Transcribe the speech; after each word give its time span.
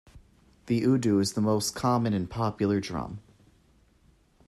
The 0.65 0.81
Udu 0.81 1.19
is 1.21 1.33
the 1.33 1.41
most 1.41 1.75
common 1.75 2.11
and 2.15 2.27
popular 2.27 2.79
drum. 2.79 3.19